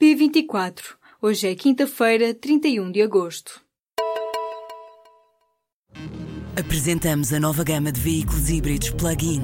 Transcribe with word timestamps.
P24. 0.00 0.94
Hoje 1.20 1.48
é 1.48 1.54
quinta-feira, 1.56 2.32
31 2.32 2.92
de 2.92 3.02
agosto. 3.02 3.60
Apresentamos 6.56 7.32
a 7.32 7.40
nova 7.40 7.64
gama 7.64 7.90
de 7.90 8.00
veículos 8.00 8.48
híbridos 8.48 8.90
plug-in. 8.90 9.42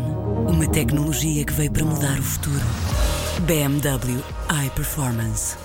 Uma 0.49 0.71
tecnologia 0.71 1.45
que 1.45 1.53
veio 1.53 1.73
para 1.73 1.85
mudar 1.85 2.19
o 2.21 2.23
futuro. 2.23 2.65
BMW 3.47 4.23
iPerformance. 4.67 5.64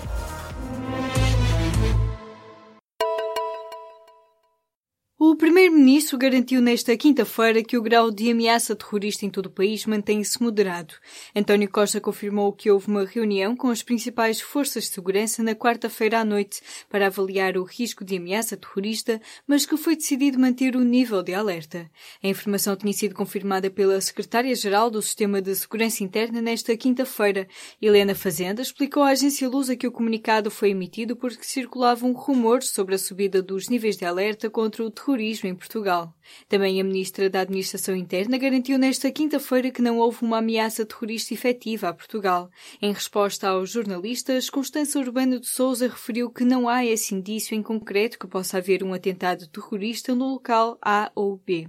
Primeiro-Ministro 5.40 6.18
garantiu 6.18 6.60
nesta 6.60 6.94
quinta-feira 6.98 7.62
que 7.64 7.78
o 7.78 7.80
grau 7.80 8.10
de 8.10 8.30
ameaça 8.30 8.76
terrorista 8.76 9.24
em 9.24 9.30
todo 9.30 9.46
o 9.46 9.50
país 9.50 9.86
mantém-se 9.86 10.42
moderado. 10.42 10.92
António 11.34 11.66
Costa 11.70 11.98
confirmou 11.98 12.52
que 12.52 12.70
houve 12.70 12.88
uma 12.88 13.06
reunião 13.06 13.56
com 13.56 13.68
as 13.68 13.82
principais 13.82 14.38
forças 14.38 14.84
de 14.84 14.90
segurança 14.90 15.42
na 15.42 15.54
quarta-feira 15.54 16.20
à 16.20 16.24
noite 16.26 16.60
para 16.90 17.06
avaliar 17.06 17.56
o 17.56 17.64
risco 17.64 18.04
de 18.04 18.18
ameaça 18.18 18.54
terrorista, 18.54 19.18
mas 19.46 19.64
que 19.64 19.78
foi 19.78 19.96
decidido 19.96 20.38
manter 20.38 20.76
o 20.76 20.84
nível 20.84 21.22
de 21.22 21.32
alerta. 21.32 21.90
A 22.22 22.28
informação 22.28 22.76
tinha 22.76 22.92
sido 22.92 23.14
confirmada 23.14 23.70
pela 23.70 23.98
Secretária-Geral 23.98 24.90
do 24.90 25.00
Sistema 25.00 25.40
de 25.40 25.56
Segurança 25.56 26.04
Interna 26.04 26.42
nesta 26.42 26.76
quinta-feira. 26.76 27.48
Helena 27.80 28.14
Fazenda 28.14 28.60
explicou 28.60 29.02
à 29.02 29.12
agência 29.12 29.48
Lusa 29.48 29.74
que 29.74 29.86
o 29.86 29.92
comunicado 29.92 30.50
foi 30.50 30.68
emitido 30.68 31.16
porque 31.16 31.44
circulavam 31.44 32.12
rumores 32.12 32.68
sobre 32.68 32.94
a 32.94 32.98
subida 32.98 33.40
dos 33.40 33.70
níveis 33.70 33.96
de 33.96 34.04
alerta 34.04 34.50
contra 34.50 34.84
o 34.84 34.90
terrorismo 34.90 35.29
terrorismo 35.30 35.48
em 35.48 35.54
Portugal. 35.54 36.14
Também 36.48 36.80
a 36.80 36.84
Ministra 36.84 37.30
da 37.30 37.40
Administração 37.40 37.94
Interna 37.94 38.36
garantiu 38.36 38.78
nesta 38.78 39.10
quinta-feira 39.10 39.70
que 39.70 39.82
não 39.82 39.98
houve 39.98 40.22
uma 40.22 40.38
ameaça 40.38 40.84
terrorista 40.84 41.34
efetiva 41.34 41.88
a 41.88 41.94
Portugal. 41.94 42.50
Em 42.82 42.92
resposta 42.92 43.48
aos 43.48 43.70
jornalistas, 43.70 44.50
Constança 44.50 44.98
Urbano 44.98 45.38
de 45.38 45.48
Souza 45.48 45.86
referiu 45.86 46.30
que 46.30 46.44
não 46.44 46.68
há 46.68 46.84
esse 46.84 47.14
indício 47.14 47.54
em 47.54 47.62
concreto 47.62 48.18
que 48.18 48.26
possa 48.26 48.58
haver 48.58 48.82
um 48.82 48.92
atentado 48.92 49.46
terrorista 49.48 50.14
no 50.14 50.32
local 50.32 50.78
A 50.82 51.10
ou 51.14 51.36
B. 51.36 51.68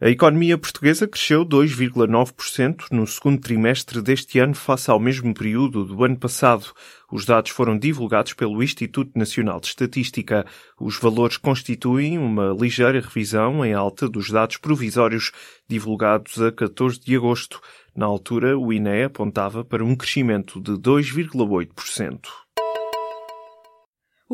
A 0.00 0.10
economia 0.10 0.58
portuguesa 0.58 1.06
cresceu 1.06 1.46
2,9% 1.46 2.86
no 2.90 3.06
segundo 3.06 3.40
trimestre 3.40 4.02
deste 4.02 4.40
ano 4.40 4.52
face 4.52 4.90
ao 4.90 4.98
mesmo 4.98 5.32
período 5.32 5.84
do 5.84 6.02
ano 6.02 6.18
passado. 6.18 6.72
Os 7.12 7.24
dados 7.24 7.52
foram 7.52 7.78
divulgados 7.78 8.32
pelo 8.32 8.60
Instituto 8.60 9.16
Nacional 9.16 9.60
de 9.60 9.68
Estatística. 9.68 10.44
Os 10.80 10.98
valores 10.98 11.36
constituem 11.36 12.18
uma 12.18 12.52
ligeira 12.52 13.00
revisão 13.00 13.64
em 13.64 13.72
alta 13.72 14.08
dos 14.08 14.30
dados 14.30 14.56
provisórios 14.56 15.30
divulgados 15.68 16.42
a 16.42 16.50
14 16.50 16.98
de 16.98 17.14
agosto. 17.14 17.60
Na 17.94 18.04
altura, 18.04 18.58
o 18.58 18.72
INE 18.72 19.04
apontava 19.04 19.64
para 19.64 19.84
um 19.84 19.94
crescimento 19.94 20.60
de 20.60 20.72
2,8%. 20.72 22.43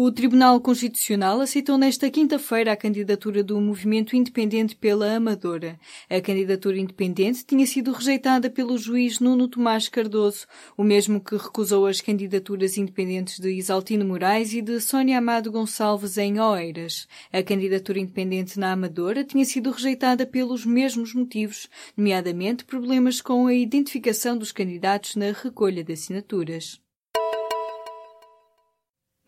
O 0.02 0.10
Tribunal 0.10 0.58
Constitucional 0.62 1.42
aceitou 1.42 1.76
nesta 1.76 2.10
quinta-feira 2.10 2.72
a 2.72 2.76
candidatura 2.76 3.44
do 3.44 3.60
Movimento 3.60 4.16
Independente 4.16 4.74
pela 4.74 5.14
Amadora. 5.14 5.78
A 6.08 6.18
candidatura 6.22 6.78
independente 6.78 7.44
tinha 7.44 7.66
sido 7.66 7.92
rejeitada 7.92 8.48
pelo 8.48 8.78
juiz 8.78 9.20
Nuno 9.20 9.46
Tomás 9.46 9.90
Cardoso, 9.90 10.46
o 10.74 10.82
mesmo 10.82 11.20
que 11.20 11.36
recusou 11.36 11.86
as 11.86 12.00
candidaturas 12.00 12.78
independentes 12.78 13.38
de 13.38 13.50
Isaltino 13.50 14.06
Moraes 14.06 14.54
e 14.54 14.62
de 14.62 14.80
Sónia 14.80 15.18
Amado 15.18 15.52
Gonçalves 15.52 16.16
em 16.16 16.40
Oeiras. 16.40 17.06
A 17.30 17.42
candidatura 17.42 18.00
independente 18.00 18.58
na 18.58 18.72
Amadora 18.72 19.22
tinha 19.22 19.44
sido 19.44 19.70
rejeitada 19.70 20.24
pelos 20.24 20.64
mesmos 20.64 21.12
motivos, 21.12 21.68
nomeadamente 21.94 22.64
problemas 22.64 23.20
com 23.20 23.46
a 23.46 23.52
identificação 23.52 24.38
dos 24.38 24.50
candidatos 24.50 25.14
na 25.14 25.30
recolha 25.30 25.84
de 25.84 25.92
assinaturas. 25.92 26.80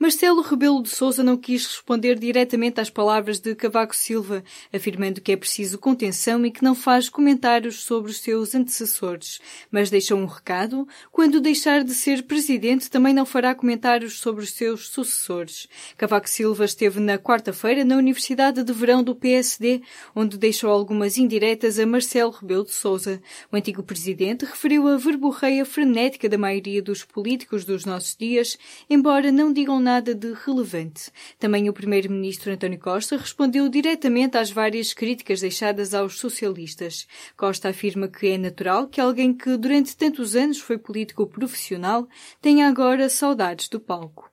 Marcelo 0.03 0.43
Rebelo 0.43 0.83
de 0.83 0.89
Sousa 0.89 1.23
não 1.23 1.37
quis 1.37 1.65
responder 1.65 2.19
diretamente 2.19 2.81
às 2.81 2.91
palavras 2.91 3.39
de 3.39 3.55
Cavaco 3.55 3.95
Silva, 3.95 4.43
afirmando 4.73 5.21
que 5.21 5.31
é 5.31 5.37
preciso 5.37 5.79
contenção 5.79 6.45
e 6.45 6.51
que 6.51 6.65
não 6.65 6.75
faz 6.75 7.09
comentários 7.09 7.85
sobre 7.85 8.11
os 8.11 8.19
seus 8.19 8.53
antecessores, 8.53 9.41
mas 9.71 9.91
deixou 9.91 10.19
um 10.19 10.27
recado: 10.27 10.89
quando 11.13 11.41
deixar 11.41 11.85
de 11.85 11.95
ser 11.95 12.25
presidente, 12.25 12.91
também 12.91 13.15
não 13.15 13.25
fará 13.25 13.55
comentários 13.55 14.19
sobre 14.19 14.43
os 14.43 14.51
seus 14.51 14.89
sucessores. 14.89 15.69
Cavaco 15.97 16.29
Silva 16.29 16.65
esteve 16.65 16.99
na 16.99 17.17
quarta-feira 17.17 17.85
na 17.85 17.97
Universidade 17.97 18.65
de 18.65 18.73
Verão 18.73 19.05
do 19.05 19.15
PSD, 19.15 19.83
onde 20.17 20.37
deixou 20.37 20.73
algumas 20.73 21.17
indiretas 21.17 21.79
a 21.79 21.87
Marcelo 21.87 22.33
Rebelo 22.33 22.65
de 22.65 22.73
Sousa. 22.73 23.23
O 23.53 23.57
antigo 23.57 23.85
presidente 23.85 24.47
referiu 24.47 24.89
a 24.89 24.97
verborreia 24.97 25.65
frenética 25.65 26.29
da 26.29 26.37
maioria 26.37 26.83
dos 26.83 27.05
políticos 27.05 27.65
dos 27.65 27.85
nossos 27.85 28.17
dias, 28.17 28.59
embora 28.91 29.31
não 29.31 29.53
digam 29.53 29.79
nada 29.79 29.92
nada 29.93 30.15
de 30.15 30.33
relevante. 30.33 31.11
Também 31.39 31.69
o 31.69 31.73
primeiro-ministro 31.73 32.51
António 32.51 32.79
Costa 32.79 33.19
respondeu 33.19 33.69
diretamente 33.69 34.39
às 34.39 34.51
várias 34.51 34.95
críticas 34.95 35.43
deixadas 35.43 35.93
aos 35.93 36.19
socialistas. 36.19 37.07
Costa 37.37 37.69
afirma 37.69 38.09
que 38.09 38.29
é 38.29 38.39
natural 38.39 38.89
que 38.89 39.03
alguém 39.03 39.35
que 39.35 39.55
durante 39.59 39.95
tantos 39.95 40.35
anos 40.35 40.59
foi 40.59 40.79
político 40.79 41.27
profissional 41.27 42.09
tenha 42.41 42.69
agora 42.69 43.11
saudades 43.11 43.69
do 43.69 43.79
palco. 43.79 44.33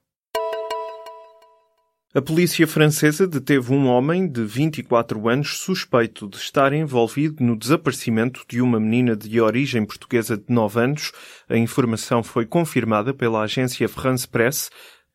A 2.11 2.21
polícia 2.21 2.65
francesa 2.65 3.27
deteve 3.27 3.71
um 3.71 3.85
homem 3.85 4.27
de 4.27 4.43
24 4.43 5.29
anos 5.29 5.59
suspeito 5.59 6.27
de 6.27 6.37
estar 6.37 6.73
envolvido 6.73 7.43
no 7.43 7.55
desaparecimento 7.55 8.43
de 8.49 8.61
uma 8.61 8.79
menina 8.79 9.15
de 9.15 9.39
origem 9.39 9.85
portuguesa 9.85 10.35
de 10.35 10.45
9 10.49 10.79
anos. 10.79 11.11
A 11.47 11.55
informação 11.55 12.23
foi 12.23 12.47
confirmada 12.47 13.13
pela 13.13 13.43
agência 13.43 13.87
France 13.87 14.27
Presse 14.27 14.71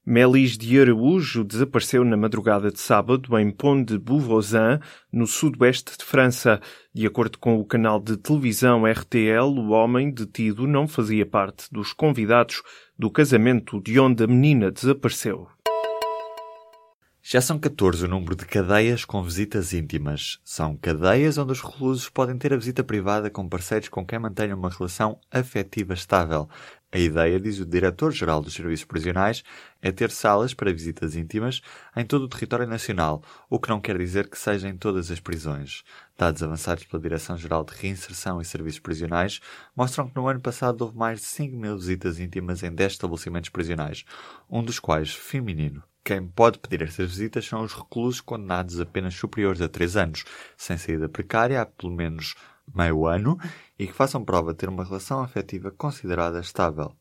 Melis 0.07 0.59
de 0.59 0.79
Araújo 0.79 1.43
desapareceu 1.43 2.05
na 2.05 2.15
madrugada 2.15 2.71
de 2.71 2.79
sábado 2.79 3.39
em 3.39 3.51
Pont 3.51 3.91
de 3.91 3.99
Beauvoisin, 3.99 4.79
no 5.11 5.27
sudoeste 5.27 5.97
de 5.97 6.05
França. 6.05 6.61
De 6.93 7.07
acordo 7.07 7.39
com 7.39 7.59
o 7.59 7.65
canal 7.65 7.99
de 7.99 8.19
televisão 8.19 8.85
RTL, 8.85 9.59
o 9.59 9.71
homem 9.71 10.11
detido 10.11 10.67
não 10.67 10.87
fazia 10.87 11.25
parte 11.25 11.73
dos 11.73 11.95
convidados 11.95 12.61
do 12.99 13.11
casamento 13.11 13.81
de 13.81 13.99
onde 13.99 14.25
a 14.25 14.27
menina 14.27 14.71
desapareceu. 14.71 15.49
Já 17.27 17.41
são 17.41 17.59
14 17.59 18.05
o 18.05 18.09
número 18.09 18.37
de 18.37 18.45
cadeias 18.45 19.07
com 19.07 19.23
visitas 19.23 19.73
íntimas. 19.73 20.39
São 20.45 20.77
cadeias 20.77 21.39
onde 21.39 21.53
os 21.53 21.63
reclusos 21.63 22.11
podem 22.11 22.37
ter 22.37 22.53
a 22.53 22.57
visita 22.59 22.85
privada 22.85 23.31
com 23.31 23.49
parceiros 23.49 23.89
com 23.89 24.05
quem 24.05 24.19
mantenham 24.19 24.59
uma 24.59 24.69
relação 24.69 25.19
afetiva 25.31 25.95
estável. 25.95 26.47
A 26.95 26.99
ideia, 26.99 27.41
diz 27.41 27.59
o 27.59 27.67
Diretor-Geral 27.67 28.41
dos 28.41 28.55
Serviços 28.55 28.85
Prisionais, 28.85 29.43
é 29.83 29.91
ter 29.91 30.13
salas 30.13 30.55
para 30.55 30.73
visitas 30.73 31.17
íntimas 31.17 31.61
em 31.97 32.05
todo 32.05 32.23
o 32.23 32.29
território 32.29 32.69
nacional, 32.69 33.21
o 33.51 33.59
que 33.59 33.69
não 33.69 33.81
quer 33.81 33.99
dizer 33.99 34.29
que 34.29 34.39
seja 34.39 34.69
em 34.69 34.77
todas 34.77 35.11
as 35.11 35.19
prisões. 35.19 35.83
Dados 36.17 36.41
avançados 36.41 36.85
pela 36.85 37.03
Direção-Geral 37.03 37.65
de 37.65 37.75
Reinserção 37.75 38.41
e 38.41 38.45
Serviços 38.45 38.79
Prisionais 38.79 39.41
mostram 39.75 40.09
que 40.09 40.15
no 40.15 40.29
ano 40.29 40.39
passado 40.39 40.83
houve 40.83 40.97
mais 40.97 41.19
de 41.19 41.27
5 41.27 41.57
mil 41.57 41.77
visitas 41.77 42.21
íntimas 42.21 42.63
em 42.63 42.73
10 42.73 42.93
estabelecimentos 42.93 43.51
prisionais, 43.51 44.05
um 44.49 44.63
dos 44.63 44.79
quais 44.79 45.13
feminino. 45.13 45.83
Quem 46.05 46.25
pode 46.25 46.61
pedir 46.61 46.83
estas 46.83 47.11
visitas 47.11 47.45
são 47.45 47.65
os 47.65 47.73
reclusos 47.73 48.21
condenados 48.21 48.79
apenas 48.79 49.15
superiores 49.15 49.61
a 49.61 49.69
3 49.69 49.97
anos, 49.97 50.25
sem 50.57 50.79
saída 50.79 51.09
precária 51.09 51.61
há 51.61 51.67
pelo 51.67 51.93
menos 51.93 52.37
meio 52.73 53.07
ano 53.07 53.39
e 53.79 53.87
que 53.87 53.93
façam 53.93 54.25
prova 54.25 54.53
de 54.53 54.59
ter 54.59 54.69
uma 54.69 54.85
relação 54.85 55.23
afetiva 55.23 55.71
considerada 55.71 56.41
estável. 56.41 56.95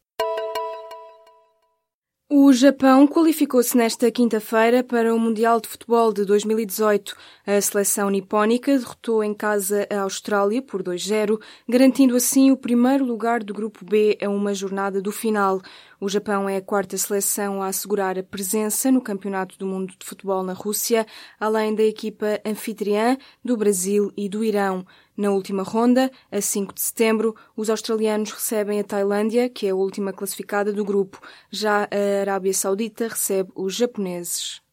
O 2.35 2.51
Japão 2.51 3.06
qualificou-se 3.06 3.78
nesta 3.78 4.09
quinta-feira 4.09 4.84
para 4.84 5.13
o 5.13 5.19
Mundial 5.19 5.62
de 5.62 5.68
Futebol 5.68 6.12
de 6.12 6.25
2018. 6.25 7.16
A 7.46 7.62
seleção 7.62 8.09
nipónica 8.09 8.75
derrotou 8.75 9.24
em 9.24 9.35
casa 9.35 9.88
a 9.88 10.01
Austrália 10.01 10.59
por 10.59 10.81
2-0, 10.81 11.40
garantindo 11.69 12.16
assim 12.16 12.50
o 12.50 12.57
primeiro 12.57 13.06
lugar 13.06 13.44
do 13.44 13.53
Grupo 13.53 13.85
B 13.85 14.18
a 14.19 14.28
uma 14.30 14.51
jornada 14.51 15.00
do 15.00 15.12
final. 15.12 15.62
O 16.01 16.09
Japão 16.09 16.50
é 16.50 16.57
a 16.57 16.62
quarta 16.62 16.98
seleção 16.98 17.62
a 17.62 17.68
assegurar 17.68 18.18
a 18.18 18.24
presença 18.24 18.92
no 18.92 19.00
Campeonato 19.00 19.56
do 19.59 19.68
Mundo 19.68 19.94
de 19.98 20.04
Futebol 20.04 20.42
na 20.42 20.54
Rússia, 20.54 21.06
além 21.39 21.75
da 21.75 21.83
equipa 21.83 22.42
anfitriã 22.44 23.16
do 23.45 23.56
Brasil 23.56 24.12
e 24.18 24.27
do 24.27 24.44
Irão. 24.44 24.86
Na 25.15 25.30
última 25.31 25.63
ronda, 25.63 26.12
a 26.31 26.42
5 26.42 26.74
de 26.74 26.81
setembro, 26.81 27.36
os 27.56 27.69
australianos 27.69 28.31
recebem 28.31 28.80
a 28.80 28.83
Tailândia, 28.83 29.50
que 29.50 29.68
é 29.68 29.69
a 29.69 29.75
última 29.75 30.12
classificada 30.12 30.74
do 30.74 30.83
grupo. 30.83 31.19
Já 31.51 31.88
a 31.92 32.21
Arábia 32.21 32.54
Saudita 32.54 33.07
recebe 33.07 33.51
os 33.56 33.75
japoneses. 33.75 34.63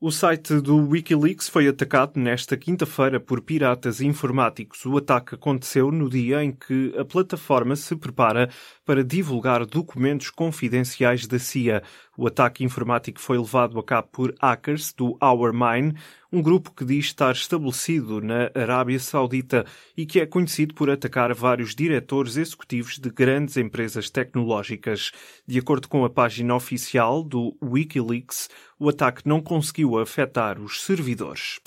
O 0.00 0.12
site 0.12 0.60
do 0.60 0.76
Wikileaks 0.76 1.48
foi 1.48 1.66
atacado 1.66 2.20
nesta 2.20 2.56
quinta-feira 2.56 3.18
por 3.18 3.40
piratas 3.40 4.00
informáticos. 4.00 4.86
O 4.86 4.96
ataque 4.96 5.34
aconteceu 5.34 5.90
no 5.90 6.08
dia 6.08 6.40
em 6.40 6.52
que 6.52 6.94
a 6.96 7.04
plataforma 7.04 7.74
se 7.74 7.96
prepara 7.96 8.48
para 8.84 9.02
divulgar 9.02 9.66
documentos 9.66 10.30
confidenciais 10.30 11.26
da 11.26 11.40
CIA. 11.40 11.82
O 12.20 12.26
ataque 12.26 12.64
informático 12.64 13.20
foi 13.20 13.38
levado 13.38 13.78
a 13.78 13.84
cabo 13.84 14.08
por 14.10 14.34
hackers 14.42 14.92
do 14.92 15.16
Our 15.22 15.52
Mine, 15.54 15.94
um 16.32 16.42
grupo 16.42 16.72
que 16.72 16.84
diz 16.84 17.04
estar 17.04 17.30
estabelecido 17.30 18.20
na 18.20 18.50
Arábia 18.56 18.98
Saudita 18.98 19.64
e 19.96 20.04
que 20.04 20.18
é 20.18 20.26
conhecido 20.26 20.74
por 20.74 20.90
atacar 20.90 21.32
vários 21.32 21.76
diretores 21.76 22.36
executivos 22.36 22.98
de 22.98 23.08
grandes 23.08 23.56
empresas 23.56 24.10
tecnológicas. 24.10 25.12
De 25.46 25.60
acordo 25.60 25.86
com 25.88 26.04
a 26.04 26.10
página 26.10 26.56
oficial 26.56 27.22
do 27.22 27.56
Wikileaks, 27.62 28.50
o 28.80 28.88
ataque 28.88 29.22
não 29.24 29.40
conseguiu 29.40 29.96
afetar 29.96 30.60
os 30.60 30.82
servidores. 30.82 31.60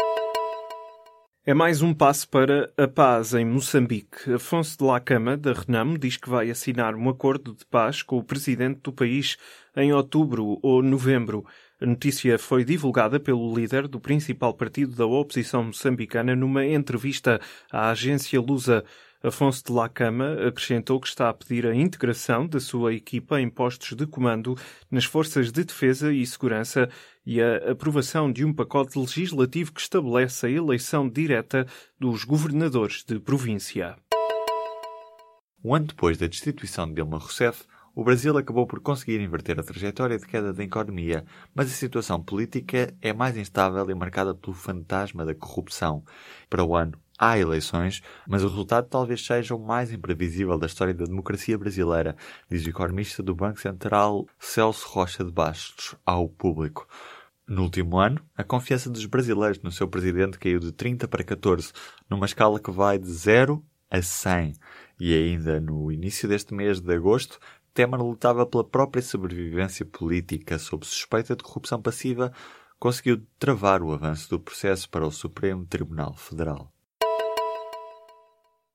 É 1.43 1.55
mais 1.55 1.81
um 1.81 1.91
passo 1.91 2.29
para 2.29 2.71
a 2.77 2.87
paz 2.87 3.33
em 3.33 3.43
Moçambique. 3.43 4.31
Afonso 4.31 4.77
de 4.77 4.83
Lacama, 4.83 5.35
da 5.35 5.53
Renamo, 5.53 5.97
diz 5.97 6.15
que 6.15 6.29
vai 6.29 6.51
assinar 6.51 6.93
um 6.93 7.09
acordo 7.09 7.55
de 7.55 7.65
paz 7.65 8.03
com 8.03 8.19
o 8.19 8.23
presidente 8.23 8.81
do 8.83 8.93
país 8.93 9.37
em 9.75 9.91
outubro 9.91 10.59
ou 10.61 10.83
novembro. 10.83 11.43
A 11.81 11.85
notícia 11.87 12.37
foi 12.37 12.63
divulgada 12.63 13.19
pelo 13.19 13.55
líder 13.55 13.87
do 13.87 13.99
principal 13.99 14.53
partido 14.53 14.95
da 14.95 15.07
oposição 15.07 15.63
moçambicana 15.63 16.35
numa 16.35 16.63
entrevista 16.63 17.41
à 17.71 17.89
agência 17.89 18.39
Lusa. 18.39 18.85
Afonso 19.23 19.63
de 19.63 19.71
Lacama 19.71 20.33
acrescentou 20.47 20.99
que 20.99 21.07
está 21.07 21.29
a 21.29 21.33
pedir 21.33 21.67
a 21.67 21.75
integração 21.75 22.47
da 22.47 22.59
sua 22.59 22.93
equipa 22.93 23.39
em 23.39 23.49
postos 23.49 23.95
de 23.95 24.07
comando 24.07 24.57
nas 24.89 25.05
forças 25.05 25.51
de 25.51 25.63
defesa 25.63 26.11
e 26.11 26.25
segurança 26.25 26.89
e 27.23 27.39
a 27.39 27.71
aprovação 27.71 28.31
de 28.31 28.43
um 28.43 28.51
pacote 28.51 28.97
legislativo 28.97 29.73
que 29.73 29.81
estabelece 29.81 30.47
a 30.47 30.49
eleição 30.49 31.07
direta 31.07 31.67
dos 31.99 32.23
governadores 32.23 33.03
de 33.03 33.19
província. 33.19 33.95
Um 35.63 35.75
ano 35.75 35.85
depois 35.85 36.17
da 36.17 36.25
destituição 36.25 36.87
de 36.87 36.95
Dilma 36.95 37.19
Rousseff, 37.19 37.63
o 37.93 38.03
Brasil 38.03 38.35
acabou 38.37 38.65
por 38.65 38.79
conseguir 38.79 39.19
inverter 39.19 39.59
a 39.59 39.63
trajetória 39.63 40.17
de 40.17 40.25
queda 40.25 40.51
da 40.51 40.63
economia, 40.63 41.25
mas 41.53 41.67
a 41.67 41.75
situação 41.75 42.23
política 42.23 42.95
é 43.01 43.13
mais 43.13 43.37
instável 43.37 43.87
e 43.87 43.93
marcada 43.93 44.33
pelo 44.33 44.55
fantasma 44.55 45.25
da 45.25 45.35
corrupção. 45.35 46.03
Para 46.49 46.63
o 46.63 46.75
ano, 46.75 46.93
há 47.21 47.37
eleições, 47.37 48.01
mas 48.27 48.43
o 48.43 48.47
resultado 48.47 48.87
talvez 48.89 49.23
seja 49.23 49.53
o 49.53 49.59
mais 49.59 49.93
imprevisível 49.93 50.57
da 50.57 50.65
história 50.65 50.91
da 50.91 51.05
democracia 51.05 51.55
brasileira, 51.55 52.15
diz 52.49 52.65
o 52.65 52.69
economista 52.69 53.21
do 53.21 53.35
Banco 53.35 53.61
Central 53.61 54.25
Celso 54.39 54.87
Rocha 54.89 55.23
de 55.23 55.31
Bastos 55.31 55.95
ao 56.03 56.27
público. 56.27 56.87
No 57.47 57.63
último 57.63 57.99
ano, 57.99 58.19
a 58.35 58.43
confiança 58.43 58.89
dos 58.89 59.05
brasileiros 59.05 59.61
no 59.61 59.71
seu 59.71 59.87
presidente 59.87 60.39
caiu 60.39 60.59
de 60.59 60.71
30 60.71 61.07
para 61.07 61.23
14, 61.23 61.71
numa 62.09 62.25
escala 62.25 62.59
que 62.59 62.71
vai 62.71 62.97
de 62.97 63.11
0 63.11 63.63
a 63.91 64.01
100. 64.01 64.53
E 64.99 65.13
ainda 65.13 65.59
no 65.59 65.91
início 65.91 66.27
deste 66.27 66.55
mês 66.55 66.79
de 66.79 66.91
agosto, 66.91 67.39
Temer 67.71 68.01
lutava 68.01 68.47
pela 68.47 68.63
própria 68.63 69.01
sobrevivência 69.01 69.85
política 69.85 70.57
sob 70.57 70.85
suspeita 70.85 71.35
de 71.35 71.43
corrupção 71.43 71.79
passiva, 71.79 72.33
conseguiu 72.79 73.21
travar 73.37 73.83
o 73.83 73.93
avanço 73.93 74.27
do 74.29 74.39
processo 74.39 74.89
para 74.89 75.05
o 75.05 75.11
Supremo 75.11 75.65
Tribunal 75.65 76.15
Federal. 76.15 76.71